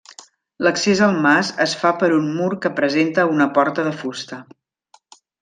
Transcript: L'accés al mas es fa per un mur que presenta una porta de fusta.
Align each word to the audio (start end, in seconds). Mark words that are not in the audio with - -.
L'accés 0.67 1.01
al 1.07 1.11
mas 1.25 1.51
es 1.65 1.75
fa 1.81 1.91
per 2.05 2.09
un 2.15 2.25
mur 2.39 2.49
que 2.65 2.73
presenta 2.81 3.27
una 3.35 3.49
porta 3.59 3.85
de 3.91 3.93
fusta. 4.01 4.41